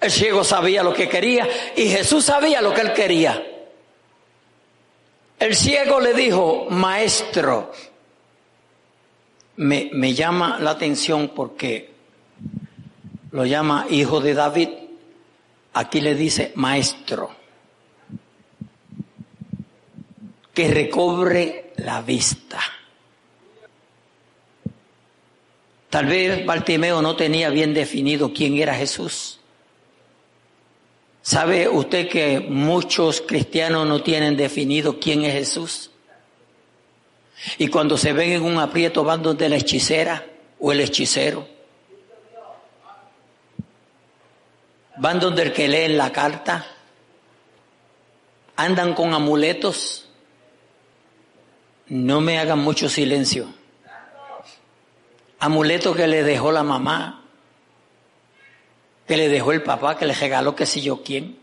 [0.00, 3.46] El ciego sabía lo que quería y Jesús sabía lo que él quería.
[5.38, 7.70] El ciego le dijo, maestro,
[9.60, 11.90] me, llama la atención porque
[13.30, 14.68] lo llama hijo de David,
[15.74, 17.30] aquí le dice maestro,
[20.54, 22.58] que recobre la vista.
[25.90, 29.40] Tal vez Bartimeo no tenía bien definido quién era Jesús.
[31.20, 35.89] ¿Sabe usted que muchos cristianos no tienen definido quién es Jesús?
[37.58, 40.24] Y cuando se ven en un aprieto van donde la hechicera
[40.58, 41.46] o el hechicero.
[44.98, 46.66] Van donde el que lee la carta.
[48.56, 50.06] Andan con amuletos.
[51.86, 53.48] No me hagan mucho silencio.
[55.38, 57.24] Amuletos que le dejó la mamá,
[59.08, 61.38] que le dejó el papá, que le regaló que si yo quién.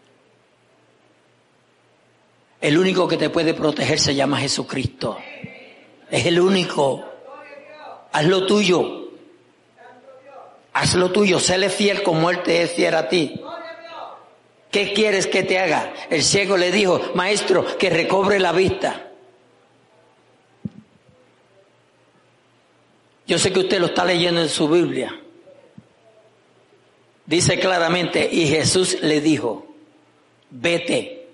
[2.62, 5.18] El único que te puede proteger se llama Jesucristo.
[6.10, 7.04] Es el único.
[8.12, 9.10] Haz lo tuyo.
[10.74, 11.40] Haz lo tuyo.
[11.40, 13.42] Séle fiel como Él te es fiel a ti.
[14.72, 15.94] ¿Qué quieres que te haga?
[16.10, 19.12] El ciego le dijo, maestro, que recobre la vista.
[23.26, 25.20] Yo sé que usted lo está leyendo en su Biblia.
[27.26, 29.68] Dice claramente, y Jesús le dijo,
[30.50, 31.28] vete,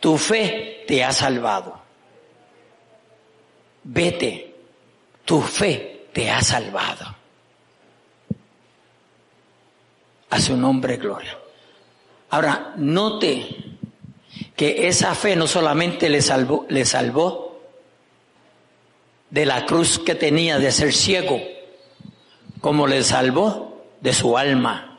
[0.00, 1.85] tu fe te ha salvado.
[3.88, 4.52] Vete,
[5.24, 7.14] tu fe te ha salvado.
[10.30, 11.38] A su nombre, gloria.
[12.30, 13.48] Ahora, note
[14.56, 17.60] que esa fe no solamente le salvó, le salvó
[19.30, 21.40] de la cruz que tenía de ser ciego,
[22.60, 24.98] como le salvó de su alma.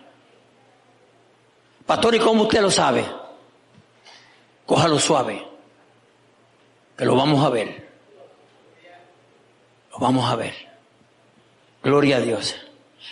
[1.86, 3.06] Pastor, ¿y cómo usted lo sabe?
[4.66, 5.46] Cójalo suave,
[6.98, 7.87] que lo vamos a ver.
[10.00, 10.54] Vamos a ver.
[11.84, 12.56] Gloria a Dios.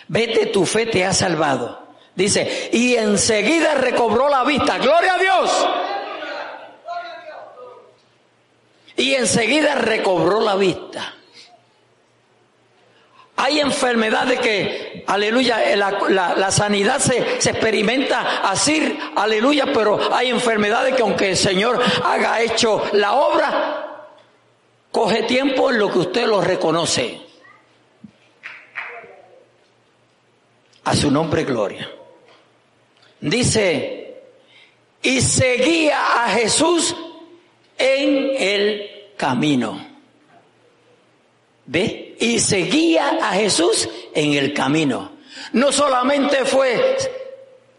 [0.07, 1.85] Vete, tu fe te ha salvado.
[2.15, 4.77] Dice, y enseguida recobró la vista.
[4.77, 5.67] Gloria a Dios.
[8.97, 11.13] Y enseguida recobró la vista.
[13.37, 21.01] Hay enfermedades que, aleluya, la, sanidad se, se, experimenta así, aleluya, pero hay enfermedades que
[21.01, 23.84] aunque el Señor haga hecho la obra,
[24.95, 27.19] coge tiempo en lo que usted lo reconoce.
[30.85, 31.91] A su nombre, gloria.
[33.19, 34.23] Dice,
[35.01, 36.95] y seguía a Jesús
[37.77, 39.85] en el camino.
[41.65, 42.15] ¿Ve?
[42.17, 45.11] Y seguía a Jesús en el camino.
[45.51, 46.95] No solamente fue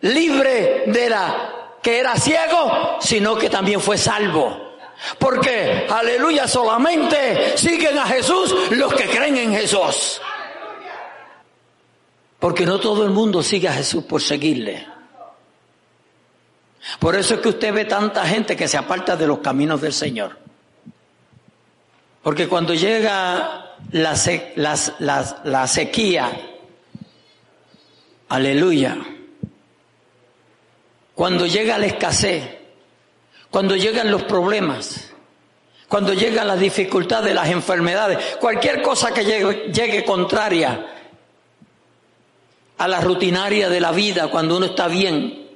[0.03, 4.66] libre de la que era ciego, sino que también fue salvo.
[5.19, 10.21] Porque, aleluya, solamente siguen a Jesús los que creen en Jesús.
[12.39, 14.87] Porque no todo el mundo sigue a Jesús por seguirle.
[16.99, 19.93] Por eso es que usted ve tanta gente que se aparta de los caminos del
[19.93, 20.39] Señor.
[22.23, 24.15] Porque cuando llega la,
[25.45, 26.33] la sequía,
[28.29, 28.99] aleluya,
[31.15, 32.66] cuando llega la escasez,
[33.57, 35.15] cuando llegan los problemas,
[35.89, 40.87] cuando llega la dificultad de las enfermedades, cualquier cosa que llegue, llegue contraria
[42.77, 45.49] a la rutinaria de la vida, cuando uno está bien,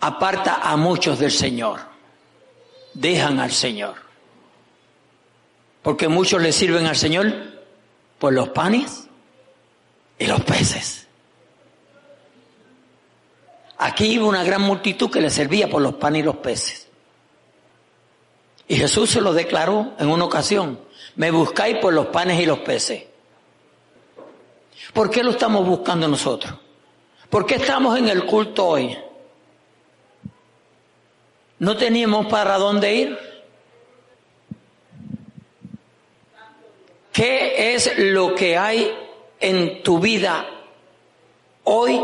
[0.00, 1.80] aparta a muchos del Señor
[2.92, 3.94] dejan al Señor.
[5.80, 7.32] Porque muchos le sirven al Señor
[8.18, 9.08] por los panes
[10.18, 10.99] y los peces.
[13.82, 16.88] Aquí iba una gran multitud que le servía por los panes y los peces.
[18.68, 20.78] Y Jesús se lo declaró en una ocasión.
[21.16, 23.04] Me buscáis por los panes y los peces.
[24.92, 26.54] ¿Por qué lo estamos buscando nosotros?
[27.28, 28.96] ¿Por qué estamos en el culto hoy?
[31.60, 33.18] no teníamos para dónde ir.
[37.12, 38.92] ¿Qué es lo que hay
[39.38, 40.46] en tu vida
[41.64, 42.00] hoy,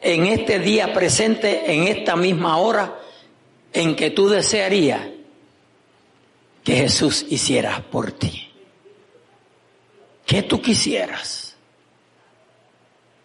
[0.00, 2.98] en este día presente, en esta misma hora,
[3.72, 5.00] en que tú desearías
[6.64, 8.52] que Jesús hiciera por ti?
[10.26, 11.56] ¿Qué tú quisieras?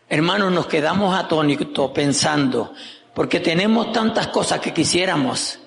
[0.08, 2.74] Hermanos, nos quedamos atónitos pensando,
[3.14, 5.60] porque tenemos tantas cosas que quisiéramos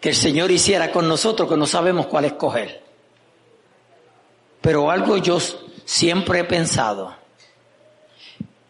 [0.00, 2.82] que el Señor hiciera con nosotros que no sabemos cuál escoger.
[4.60, 5.38] Pero algo yo
[5.84, 7.14] siempre he pensado,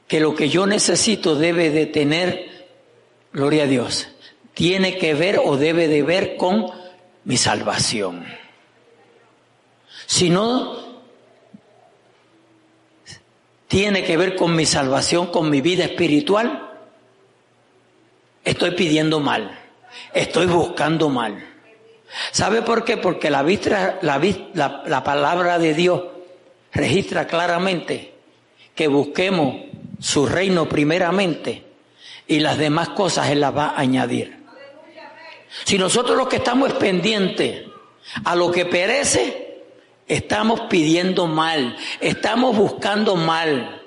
[0.06, 2.68] que lo que yo necesito debe de tener,
[3.32, 4.08] gloria a Dios,
[4.54, 6.70] tiene que ver o debe de ver con
[7.24, 8.24] mi salvación.
[10.06, 10.84] Si no
[13.68, 16.70] tiene que ver con mi salvación, con mi vida espiritual,
[18.44, 19.66] estoy pidiendo mal
[20.12, 21.44] estoy buscando mal.
[22.30, 22.96] ¿Sabe por qué?
[22.96, 23.42] Porque la,
[24.02, 26.02] la, la, palabra de Dios
[26.72, 28.14] registra claramente
[28.74, 29.56] que busquemos
[30.00, 31.64] su reino primeramente
[32.26, 34.36] y las demás cosas Él las va a añadir.
[35.64, 37.66] Si nosotros los que estamos pendientes
[38.24, 39.62] a lo que perece,
[40.06, 43.82] estamos pidiendo mal, estamos buscando mal.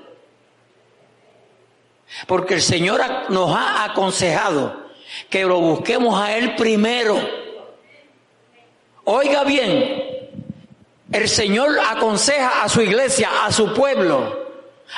[2.28, 4.90] Porque el Señor nos ha aconsejado
[5.30, 7.18] que lo busquemos a Él primero.
[9.04, 10.30] Oiga bien,
[11.12, 14.49] el Señor aconseja a su iglesia, a su pueblo,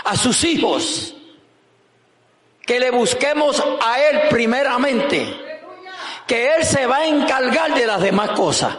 [0.04, 1.16] a sus hijos,
[2.66, 5.62] que le busquemos a Él primeramente,
[6.28, 8.78] que Él se va a encargar de las demás cosas.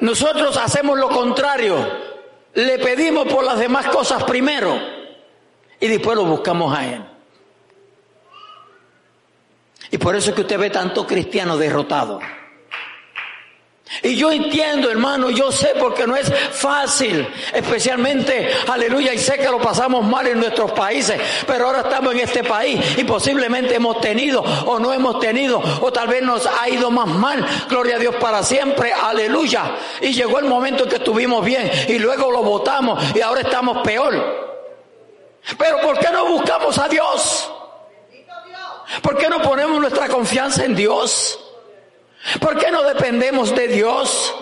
[0.00, 1.76] Nosotros hacemos lo contrario,
[2.54, 4.78] le pedimos por las demás cosas primero
[5.80, 7.04] y después lo buscamos a Él.
[9.90, 12.20] Y por eso es que usted ve tanto cristiano derrotado.
[14.02, 19.48] Y yo entiendo, hermano, yo sé porque no es fácil, especialmente, aleluya, y sé que
[19.48, 24.00] lo pasamos mal en nuestros países, pero ahora estamos en este país y posiblemente hemos
[24.00, 27.98] tenido o no hemos tenido, o tal vez nos ha ido más mal, gloria a
[27.98, 29.76] Dios para siempre, aleluya.
[30.02, 33.78] Y llegó el momento en que estuvimos bien y luego lo votamos y ahora estamos
[33.78, 34.14] peor.
[35.56, 37.50] Pero ¿por qué no buscamos a Dios?
[39.02, 41.38] ¿Por qué no ponemos nuestra confianza en Dios?
[42.40, 44.34] ¿Por qué no dependemos de Dios?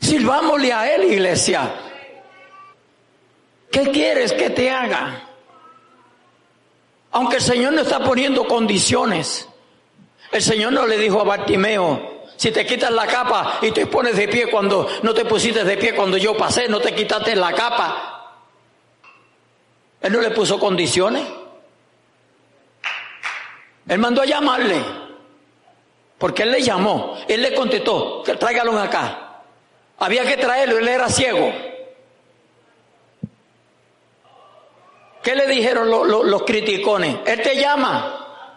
[0.00, 1.70] Silvámosle a Él, iglesia.
[3.70, 5.28] ¿Qué quieres que te haga?
[7.12, 9.48] Aunque el Señor no está poniendo condiciones.
[10.30, 14.16] El Señor no le dijo a Bartimeo, si te quitas la capa y te pones
[14.16, 17.52] de pie cuando no te pusiste de pie cuando yo pasé, no te quitaste la
[17.52, 18.36] capa.
[20.00, 21.22] Él no le puso condiciones.
[23.92, 24.82] Él mandó a llamarle,
[26.16, 29.42] porque él le llamó, él le contestó, tráigalo acá.
[29.98, 31.52] Había que traerlo, él era ciego.
[35.22, 37.18] ¿Qué le dijeron los, criticones?
[37.26, 38.48] Él te llama.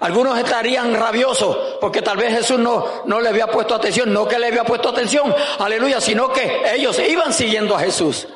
[0.00, 4.40] Algunos estarían rabiosos porque tal vez Jesús no, no le había puesto atención, no que
[4.40, 8.26] le había puesto atención, aleluya, sino que ellos iban siguiendo a Jesús.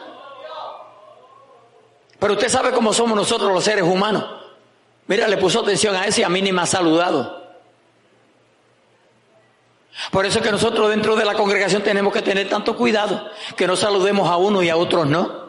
[2.21, 4.42] Pero usted sabe cómo somos nosotros los seres humanos.
[5.07, 7.43] Mira, le puso atención a ese y a mí ni me ha saludado.
[10.11, 13.67] Por eso es que nosotros dentro de la congregación tenemos que tener tanto cuidado que
[13.67, 15.43] no saludemos a uno y a otros no.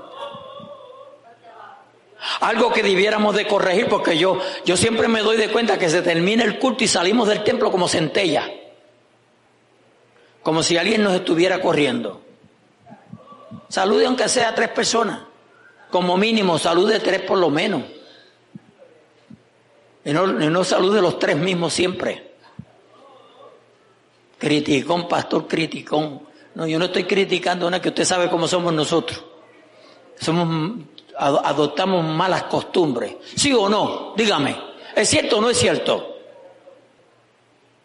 [2.40, 6.02] Algo que debiéramos de corregir porque yo, yo siempre me doy de cuenta que se
[6.02, 8.50] termina el culto y salimos del templo como centella.
[10.42, 12.22] Como si alguien nos estuviera corriendo.
[13.70, 15.22] Salude aunque sea a tres personas.
[15.90, 17.84] Como mínimo, salude tres por lo menos.
[20.06, 22.34] Y no, no salude los tres mismos siempre.
[24.38, 26.22] Criticón, pastor, criticón.
[26.56, 29.24] No, yo no estoy criticando nada, que usted sabe cómo somos nosotros.
[30.20, 30.80] Somos,
[31.18, 33.16] adoptamos malas costumbres.
[33.36, 34.14] ¿Sí o no?
[34.18, 34.56] Dígame.
[34.96, 36.18] ¿Es cierto o no es cierto?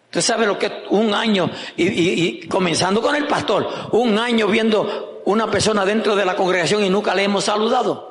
[0.07, 4.47] Usted sabe lo que es un año, y, y, comenzando con el pastor, un año
[4.47, 8.07] viendo una persona dentro de la congregación y nunca le hemos saludado.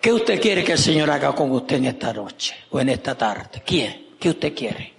[0.00, 3.16] ¿Qué usted quiere que el Señor haga con usted en esta noche o en esta
[3.16, 3.62] tarde?
[3.66, 4.14] ¿Quién?
[4.18, 4.94] ¿Qué usted quiere?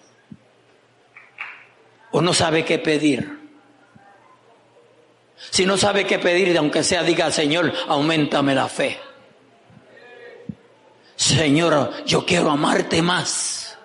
[2.12, 3.40] ¿O no sabe qué pedir?
[5.52, 9.00] Si no sabe qué pedir, aunque sea diga al Señor, aumentame la fe.
[11.16, 13.78] Señor, yo quiero amarte más.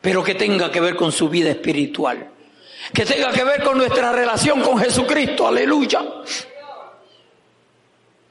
[0.00, 2.30] Pero que tenga que ver con su vida espiritual.
[2.94, 5.46] Que tenga que ver con nuestra relación con Jesucristo.
[5.46, 6.02] Aleluya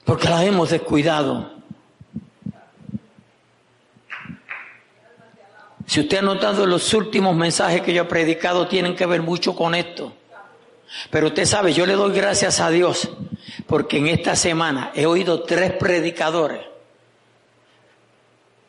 [0.06, 1.52] porque la hemos descuidado.
[5.88, 9.56] Si usted ha notado los últimos mensajes que yo he predicado tienen que ver mucho
[9.56, 10.14] con esto.
[11.10, 13.10] Pero usted sabe, yo le doy gracias a Dios
[13.68, 16.62] porque en esta semana he oído tres predicadores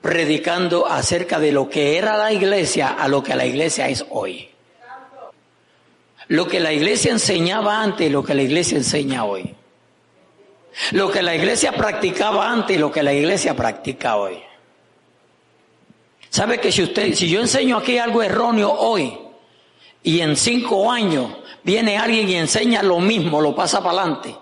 [0.01, 4.49] predicando acerca de lo que era la iglesia a lo que la iglesia es hoy.
[6.29, 9.55] Lo que la iglesia enseñaba antes y lo que la iglesia enseña hoy.
[10.93, 14.43] Lo que la iglesia practicaba antes y lo que la iglesia practica hoy.
[16.31, 19.19] ¿Sabe que si usted, si yo enseño aquí algo erróneo hoy
[20.03, 24.37] y en cinco años viene alguien y enseña lo mismo, lo pasa para adelante,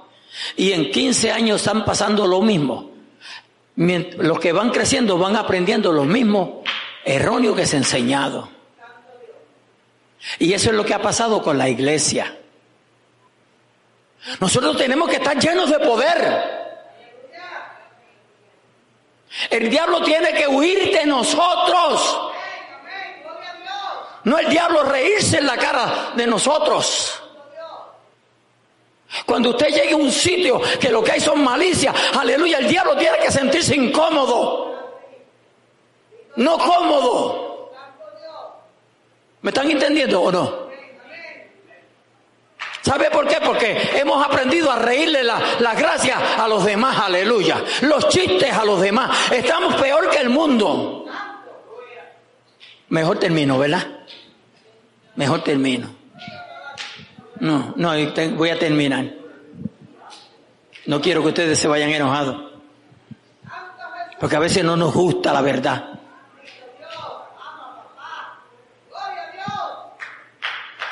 [0.57, 2.91] y en 15 años están pasando lo mismo,
[3.76, 6.62] los que van creciendo van aprendiendo lo mismo
[7.05, 8.49] erróneo que se ha enseñado.
[10.39, 12.39] Y eso es lo que ha pasado con la iglesia.
[14.41, 16.64] Nosotros tenemos que estar llenos de poder.
[19.51, 22.31] El diablo tiene que huir de nosotros.
[24.25, 27.20] No el diablo reírse en la cara de nosotros.
[29.27, 32.97] Cuando usted llegue a un sitio que lo que hay son malicias, aleluya, el diablo
[32.97, 34.75] tiene que sentirse incómodo.
[36.37, 37.72] No cómodo.
[39.43, 40.63] ¿Me están entendiendo o no?
[42.85, 43.39] ¿Sabe por qué?
[43.43, 47.64] Porque hemos aprendido a reírle las la gracias a los demás, aleluya.
[47.80, 49.32] Los chistes a los demás.
[49.32, 51.07] Estamos peor que el mundo.
[52.91, 53.87] Mejor termino, ¿verdad?
[55.16, 55.89] Mejor termino.
[57.41, 57.93] No, no,
[58.37, 59.07] voy a terminar.
[60.85, 62.53] No quiero que ustedes se vayan enojados.
[64.20, 65.93] Porque a veces no nos gusta la verdad.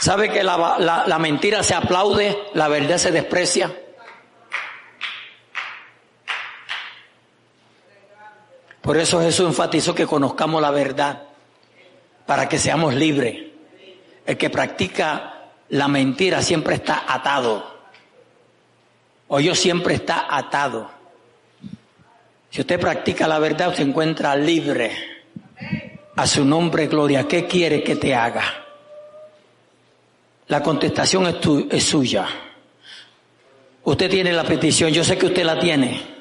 [0.03, 3.73] ¿Sabe que la, la, mentira se aplaude, la verdad se desprecia?
[8.81, 11.23] Por eso Jesús enfatizó que conozcamos la verdad,
[12.27, 13.45] para que seamos libres.
[14.27, 17.65] El que practica la mentira siempre está atado.
[19.29, 20.91] O yo siempre está atado.
[22.51, 24.91] Si usted practica la verdad, se encuentra libre.
[26.17, 27.29] A su nombre, gloria.
[27.29, 28.62] ¿Qué quiere que te haga?
[30.49, 31.37] La contestación es,
[31.71, 32.27] es suya.
[33.85, 36.13] Usted tiene la petición, yo sé que usted la tiene.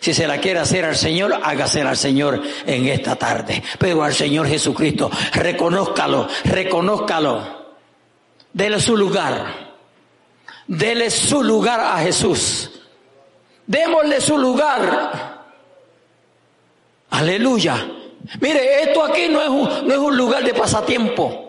[0.00, 3.62] Si se la quiere hacer al Señor, hágasela al Señor en esta tarde.
[3.78, 7.64] Pero al Señor Jesucristo, reconózcalo, reconózcalo.
[8.52, 9.74] Dele su lugar.
[10.66, 12.70] Dele su lugar a Jesús.
[13.66, 15.42] Démosle su lugar.
[17.10, 17.86] Aleluya.
[18.40, 21.43] Mire, esto aquí no es un lugar de pasatiempo.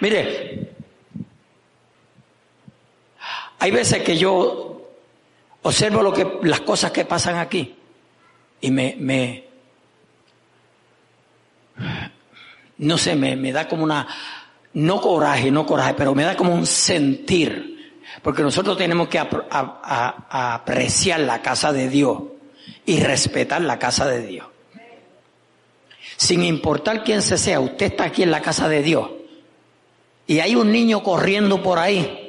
[0.00, 0.72] Mire,
[3.58, 4.90] hay veces que yo
[5.62, 7.74] observo lo que, las cosas que pasan aquí
[8.60, 9.44] y me,
[12.78, 14.06] no sé, me, me da como una,
[14.74, 21.20] no coraje, no coraje, pero me da como un sentir, porque nosotros tenemos que apreciar
[21.20, 22.22] la casa de Dios
[22.84, 24.46] y respetar la casa de Dios.
[26.18, 29.15] Sin importar quién se sea, usted está aquí en la casa de Dios
[30.26, 32.26] y hay un niño corriendo por ahí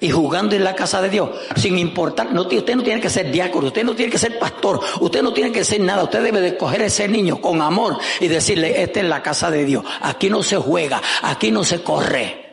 [0.00, 3.30] y jugando en la casa de Dios, sin importar, no, usted no tiene que ser
[3.30, 6.40] diácono, usted no tiene que ser pastor, usted no tiene que ser nada, usted debe
[6.42, 9.82] de coger a ese niño con amor y decirle, esta es la casa de Dios,
[10.02, 12.44] aquí no se juega, aquí no se corre.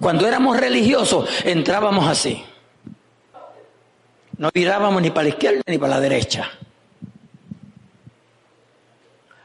[0.00, 2.42] Cuando éramos religiosos, entrábamos así.
[4.38, 6.50] No mirábamos ni para la izquierda ni para la derecha.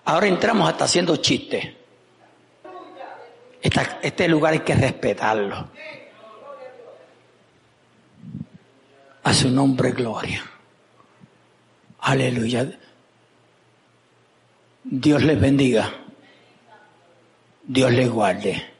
[0.06, 1.85] Ahora entramos hasta haciendo chistes.
[4.02, 5.70] Este lugar hay que respetarlo.
[9.24, 10.44] A su nombre gloria.
[12.00, 12.70] Aleluya.
[14.84, 15.92] Dios les bendiga.
[17.64, 18.75] Dios les guarde.